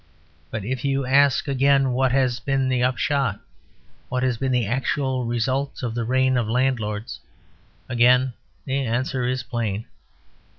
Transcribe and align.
But 0.49 0.65
if 0.65 0.83
you 0.83 1.05
ask 1.05 1.47
again 1.47 1.91
what 1.91 2.11
has 2.11 2.39
been 2.39 2.69
the 2.69 2.81
upshot, 2.81 3.39
what 4.09 4.23
has 4.23 4.35
been 4.39 4.51
the 4.51 4.65
actual 4.65 5.25
result 5.25 5.83
of 5.83 5.93
the 5.93 6.05
reign 6.05 6.37
of 6.37 6.49
landlords, 6.49 7.19
again 7.87 8.33
the 8.65 8.83
answer 8.83 9.25
is 9.27 9.43
plain. 9.43 9.85